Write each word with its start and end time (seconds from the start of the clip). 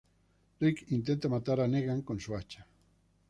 Rick 0.61 0.85
intenta 0.97 1.29
matar 1.35 1.59
a 1.59 1.67
Negan 1.67 2.01
con 2.01 2.19
su 2.19 2.35
hacha. 2.35 2.65